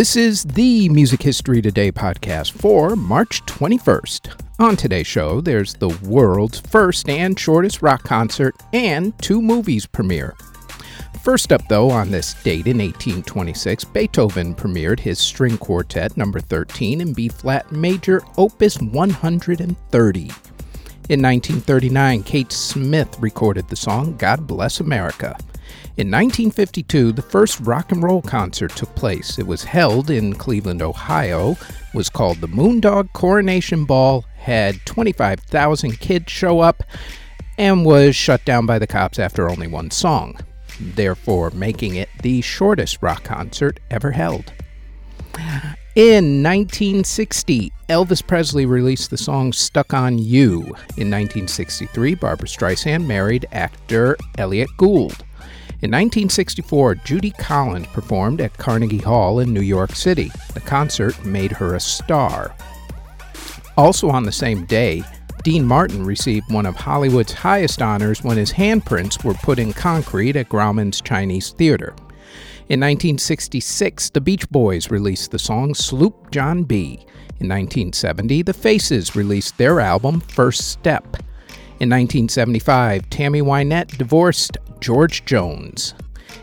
[0.00, 4.32] This is the Music History Today podcast for March 21st.
[4.58, 10.34] On today's show, there's the world's first and shortest rock concert and two movies premiere.
[11.22, 17.02] First up, though, on this date in 1826, Beethoven premiered his String Quartet number 13
[17.02, 20.20] in B flat major, opus 130.
[20.20, 25.36] In 1939, Kate Smith recorded the song God Bless America.
[25.96, 29.38] In 1952, the first rock and roll concert took place.
[29.38, 31.56] It was held in Cleveland, Ohio,
[31.92, 36.82] was called the Moondog Coronation Ball, had 25,000 kids show up,
[37.58, 40.38] and was shut down by the cops after only one song,
[40.80, 44.52] therefore making it the shortest rock concert ever held.
[45.96, 50.60] In 1960, Elvis Presley released the song Stuck on You.
[50.96, 55.24] In 1963, Barbra Streisand married actor Elliott Gould.
[55.82, 60.30] In 1964, Judy Collins performed at Carnegie Hall in New York City.
[60.52, 62.54] The concert made her a star.
[63.76, 65.02] Also on the same day,
[65.42, 70.36] Dean Martin received one of Hollywood's highest honors when his handprints were put in concrete
[70.36, 71.94] at Grauman's Chinese Theater.
[72.68, 77.06] In 1966, the Beach Boys released the song Sloop John B.
[77.40, 81.04] In 1970, the Faces released their album First Step.
[81.80, 85.94] In 1975, Tammy Wynette divorced George Jones.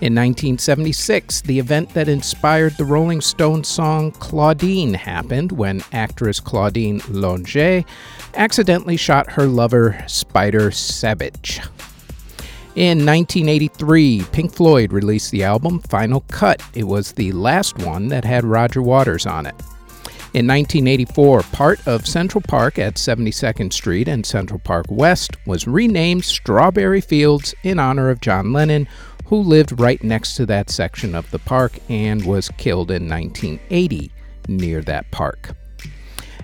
[0.00, 7.00] In 1976, the event that inspired the Rolling Stones song Claudine happened when actress Claudine
[7.00, 7.84] Longet
[8.34, 11.58] accidentally shot her lover Spider Sabich.
[12.76, 16.62] In 1983, Pink Floyd released the album Final Cut.
[16.72, 19.54] It was the last one that had Roger Waters on it.
[20.32, 26.24] In 1984, part of Central Park at 72nd Street and Central Park West was renamed
[26.24, 28.86] Strawberry Fields in honor of John Lennon,
[29.26, 34.12] who lived right next to that section of the park and was killed in 1980
[34.46, 35.56] near that park.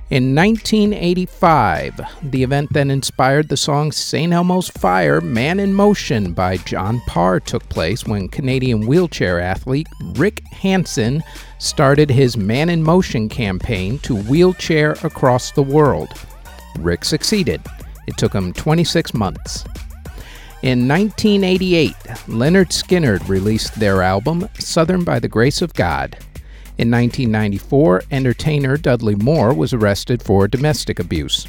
[0.09, 2.01] In 1985,
[2.31, 4.33] the event that inspired the song St.
[4.33, 10.47] Elmo's Fire Man in Motion by John Parr took place when Canadian wheelchair athlete Rick
[10.47, 11.25] Hansen
[11.59, 16.11] started his Man in Motion campaign to wheelchair across the world.
[16.79, 17.61] Rick succeeded.
[18.07, 19.65] It took him 26 months.
[20.63, 21.95] In 1988,
[22.29, 26.17] Lynyrd Skynyrd released their album Southern by the Grace of God.
[26.79, 31.47] In 1994, entertainer Dudley Moore was arrested for domestic abuse.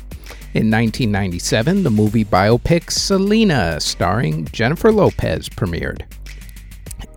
[0.54, 6.04] In 1997, the movie biopic Selena, starring Jennifer Lopez, premiered.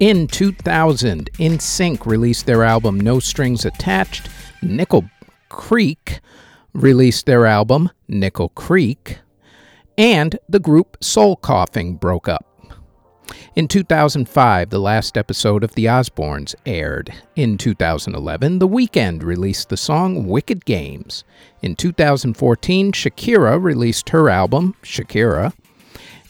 [0.00, 4.28] In 2000, NSYNC released their album No Strings Attached.
[4.60, 5.04] Nickel
[5.48, 6.18] Creek
[6.72, 9.20] released their album Nickel Creek.
[9.96, 12.49] And the group Soul Coughing broke up.
[13.54, 17.12] In 2005, the last episode of The Osbournes aired.
[17.36, 21.24] In 2011, The Weeknd released the song Wicked Games.
[21.62, 25.52] In 2014, Shakira released her album, Shakira.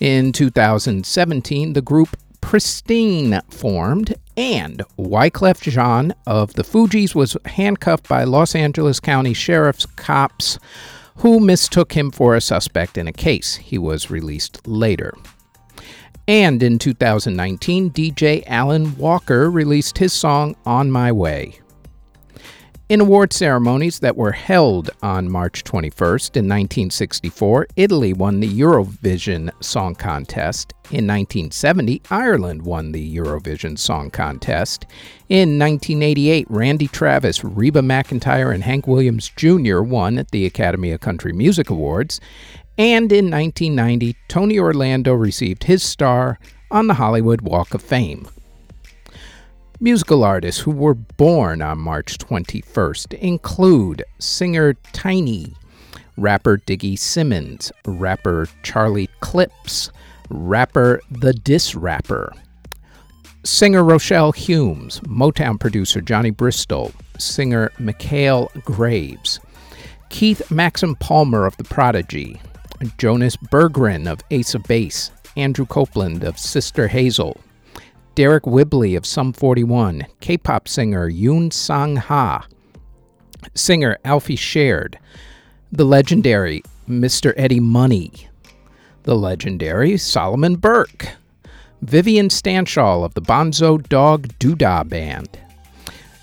[0.01, 8.25] In 2017, the group Pristine formed, and Wyclef Jean of the Fugees was handcuffed by
[8.25, 10.59] Los Angeles County Sheriff's cops
[11.17, 13.57] who mistook him for a suspect in a case.
[13.57, 15.15] He was released later.
[16.31, 21.59] And in 2019, DJ Alan Walker released his song On My Way.
[22.89, 29.51] In award ceremonies that were held on March 21st in 1964, Italy won the Eurovision
[29.61, 30.73] Song Contest.
[30.93, 34.87] In 1970, Ireland won the Eurovision Song Contest.
[35.29, 39.81] In 1988, Randy Travis, Reba McEntire, and Hank Williams Jr.
[39.81, 42.21] won at the Academy of Country Music Awards.
[42.81, 46.39] And in 1990, Tony Orlando received his star
[46.71, 48.27] on the Hollywood Walk of Fame.
[49.81, 55.53] Musical artists who were born on March 21st include singer Tiny,
[56.17, 59.91] rapper Diggy Simmons, rapper Charlie Clips,
[60.31, 62.33] rapper The Diss Rapper,
[63.45, 69.39] singer Rochelle Humes, Motown producer Johnny Bristol, singer Mikhail Graves,
[70.09, 72.41] Keith Maxim Palmer of The Prodigy,
[72.99, 77.41] Jonas Berggren of Ace of Base, Andrew Copeland of Sister Hazel,
[78.17, 82.47] Deryck Whibley of Sum 41, K pop singer Yoon Sang Ha,
[83.55, 84.97] singer Alfie Sherd,
[85.73, 87.33] the legendary Mr.
[87.37, 88.13] Eddie Money,
[89.05, 91.09] the legendary Solomon Burke,
[91.83, 95.39] Vivian Stanshall of the Bonzo Dog Doodah Band,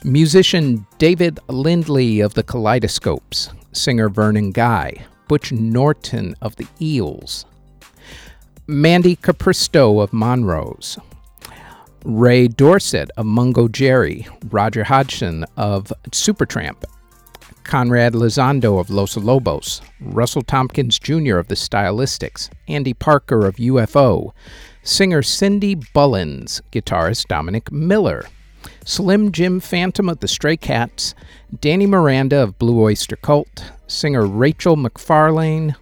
[0.03, 7.45] musician David Lindley of the Kaleidoscopes, singer Vernon Guy, Butch Norton of the Eels,
[8.67, 10.97] Mandy Capristo of Monrose,
[12.03, 16.83] Ray Dorset of Mungo Jerry, Roger Hodgson of Supertramp,
[17.63, 21.37] Conrad Lizondo of Los Lobos, Russell Tompkins Jr.
[21.37, 24.31] of the Stylistics, Andy Parker of UFO,
[24.83, 28.25] singer Cindy Bullens, guitarist Dominic Miller,
[28.85, 31.13] Slim Jim Phantom of the Stray Cats,
[31.59, 35.75] Danny Miranda of Blue Oyster Cult, singer Rachel McFarlane,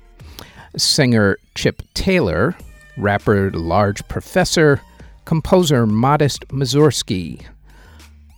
[0.77, 2.55] singer Chip Taylor,
[2.97, 4.81] rapper Large Professor,
[5.25, 7.45] composer Modest Mussorgsky,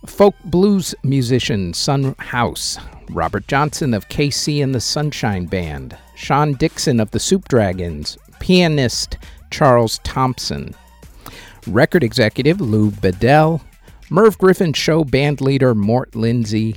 [0.06, 2.78] folk blues musician Son House,
[3.10, 9.18] Robert Johnson of KC and the Sunshine Band, Sean Dickson of the Soup Dragons, pianist
[9.50, 10.74] Charles Thompson,
[11.66, 13.60] record executive Lou Bedell,
[14.10, 16.76] Merv Griffin show band leader Mort Lindsay,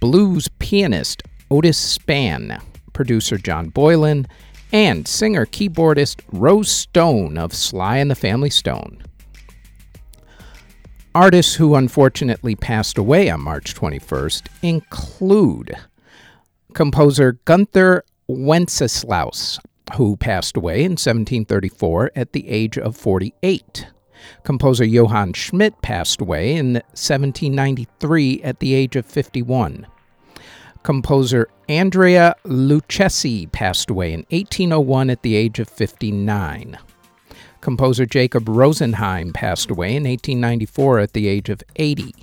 [0.00, 2.62] blues pianist Otis Spann,
[2.92, 4.26] producer John Boylan,
[4.72, 9.02] and singer keyboardist Rose Stone of Sly and the Family Stone.
[11.12, 15.76] Artists who unfortunately passed away on March 21st include
[16.72, 19.58] composer Gunther Wenceslaus,
[19.96, 23.88] who passed away in 1734 at the age of 48.
[24.44, 29.88] Composer Johann Schmidt passed away in 1793 at the age of 51.
[30.82, 36.78] Composer Andrea Lucchesi passed away in 1801 at the age of 59.
[37.60, 42.14] Composer Jacob Rosenhain passed away in 1894 at the age of 80.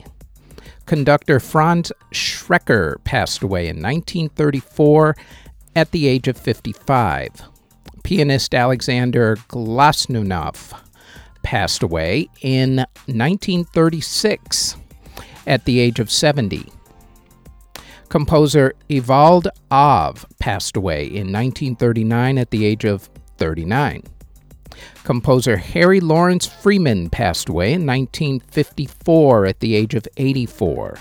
[0.88, 5.16] Conductor Franz Schreker passed away in 1934
[5.76, 7.44] at the age of 55.
[8.04, 10.74] Pianist Alexander Glazunov
[11.44, 14.78] passed away in 1936
[15.46, 16.72] at the age of 70.
[18.10, 24.04] Composer Evald Aav passed away in 1939 at the age of 39.
[25.04, 31.00] Composer Harry Lawrence Freeman passed away in 1954 at the age of 84.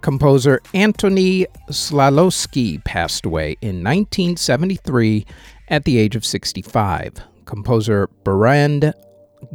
[0.00, 5.26] Composer Antoni Szałowski passed away in 1973
[5.68, 7.20] at the age of 65.
[7.44, 8.94] Composer Berend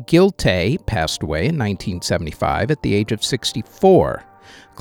[0.05, 4.23] Giltay passed away in 1975 at the age of 64.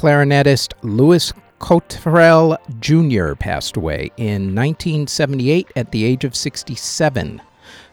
[0.01, 3.35] Clarinetist Louis Cottrell Jr.
[3.35, 7.43] passed away in 1978 at the age of 67.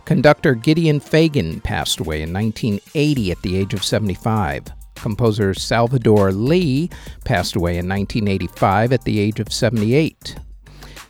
[0.06, 4.68] Conductor Gideon Fagan passed away in 1980 at the age of 75.
[4.96, 6.90] Composer Salvador Ley
[7.26, 10.38] passed away in 1985 at the age of 78.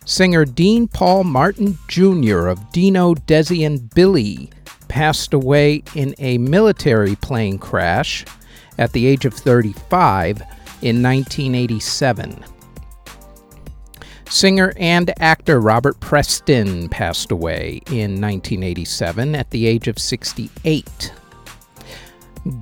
[0.03, 2.47] Singer Dean Paul Martin Jr.
[2.47, 4.49] of Dino, Desi, and Billy
[4.87, 8.25] passed away in a military plane crash
[8.79, 10.41] at the age of 35
[10.81, 12.43] in 1987.
[14.29, 21.13] Singer and actor Robert Preston passed away in 1987 at the age of 68.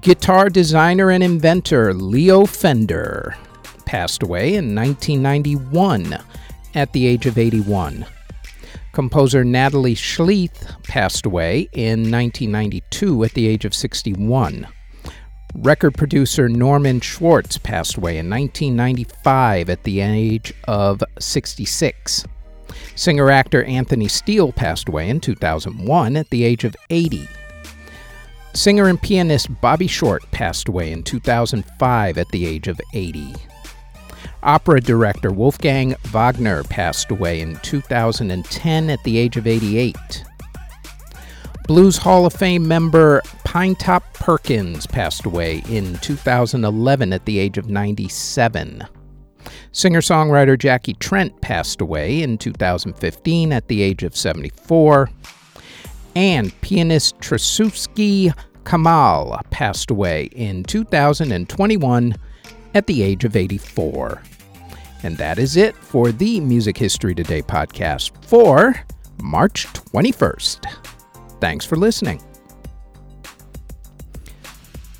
[0.02, 3.36] Guitar designer and inventor Leo Fender
[3.86, 6.18] passed away in 1991
[6.76, 8.06] at the age of 81.
[8.94, 14.68] Composer Natalie Sleeth passed away in 1992 at the age of 61.
[15.60, 22.26] Record producer Norman Schwartz passed away in 1995 at the age of 66.
[22.96, 27.28] Singer actor Anthony Steel passed away in 2001 at the age of 80.
[28.54, 33.34] Singer and pianist Bobby Short passed away in 2005 at the age of 80.
[34.44, 39.96] Opera director Wolfgang Wagner passed away in 2010 at the age of 88.
[41.68, 43.22] Blues Hall of Fame member
[43.56, 48.84] Pinetop Perkins passed away in 2011 at the age of 97.
[49.72, 55.10] Singer songwriter Jackie Trent passed away in 2015 at the age of 74.
[56.18, 62.14] And pianist Tracewski Kamal passed away in 2021
[62.74, 64.22] at the age of 84.
[65.04, 68.76] And that is it for the Music History Today podcast for
[69.24, 71.40] March 21st.
[71.40, 72.22] Thanks for listening.